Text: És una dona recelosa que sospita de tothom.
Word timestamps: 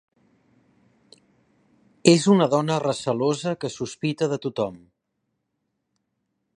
És 2.13 2.25
una 2.37 2.47
dona 2.55 2.79
recelosa 2.85 3.55
que 3.65 3.73
sospita 3.77 4.31
de 4.33 4.41
tothom. 4.49 4.83